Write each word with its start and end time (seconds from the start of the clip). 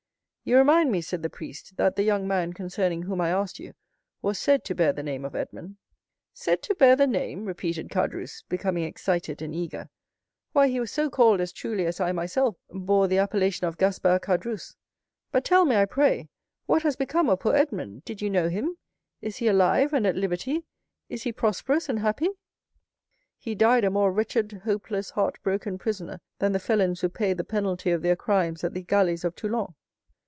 "You 0.43 0.57
remind 0.57 0.91
me," 0.91 1.01
said 1.01 1.21
the 1.21 1.29
priest, 1.29 1.77
"that 1.77 1.95
the 1.95 2.01
young 2.03 2.27
man 2.27 2.53
concerning 2.53 3.03
whom 3.03 3.21
I 3.21 3.29
asked 3.29 3.59
you 3.59 3.73
was 4.23 4.39
said 4.39 4.65
to 4.65 4.73
bear 4.75 4.91
the 4.91 5.03
name 5.03 5.23
of 5.23 5.35
Edmond." 5.35 5.77
"Said 6.33 6.63
to 6.63 6.73
bear 6.73 6.95
the 6.95 7.05
name!" 7.05 7.45
repeated 7.45 7.89
Caderousse, 7.89 8.43
becoming 8.49 8.83
excited 8.83 9.43
and 9.43 9.53
eager. 9.53 9.87
"Why, 10.51 10.67
he 10.67 10.79
was 10.79 10.91
so 10.91 11.11
called 11.11 11.41
as 11.41 11.53
truly 11.53 11.85
as 11.85 11.99
I 11.99 12.11
myself 12.11 12.55
bore 12.71 13.07
the 13.07 13.19
appellation 13.19 13.67
of 13.67 13.77
Gaspard 13.77 14.23
Caderousse; 14.23 14.75
but 15.31 15.45
tell 15.45 15.63
me, 15.63 15.75
I 15.75 15.85
pray, 15.85 16.27
what 16.65 16.81
has 16.81 16.95
become 16.95 17.29
of 17.29 17.39
poor 17.41 17.53
Edmond? 17.55 18.03
Did 18.03 18.19
you 18.19 18.29
know 18.31 18.49
him? 18.49 18.77
Is 19.21 19.37
he 19.37 19.47
alive 19.47 19.93
and 19.93 20.07
at 20.07 20.15
liberty? 20.17 20.65
Is 21.07 21.21
he 21.21 21.31
prosperous 21.31 21.87
and 21.87 21.99
happy?" 21.99 22.29
"He 23.37 23.53
died 23.53 23.83
a 23.83 23.91
more 23.91 24.11
wretched, 24.11 24.61
hopeless, 24.63 25.11
heart 25.11 25.37
broken 25.43 25.77
prisoner 25.77 26.19
than 26.39 26.51
the 26.51 26.59
felons 26.59 27.01
who 27.01 27.09
pay 27.09 27.33
the 27.33 27.43
penalty 27.43 27.91
of 27.91 28.01
their 28.01 28.15
crimes 28.15 28.63
at 28.63 28.73
the 28.73 28.81
galleys 28.81 29.23
of 29.23 29.35
Toulon." 29.35 29.75